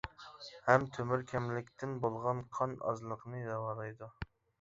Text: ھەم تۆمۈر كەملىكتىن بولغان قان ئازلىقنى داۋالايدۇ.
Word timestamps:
ھەم 0.67 0.85
تۆمۈر 0.95 1.25
كەملىكتىن 1.31 1.93
بولغان 2.05 2.41
قان 2.57 2.73
ئازلىقنى 2.93 3.43
داۋالايدۇ. 3.51 4.09